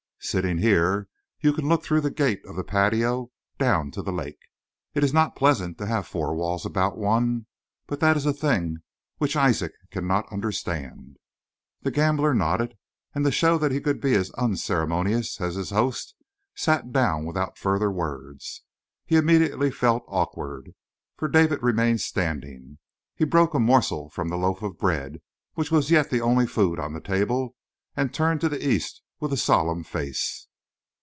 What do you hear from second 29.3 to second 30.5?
a solemn face.